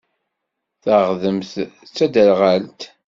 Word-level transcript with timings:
Taɣdemt 0.83 1.51
d 1.83 1.87
taderɣalt. 1.95 2.81